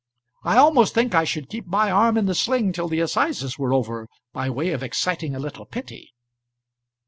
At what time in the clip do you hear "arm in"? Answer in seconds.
1.91-2.25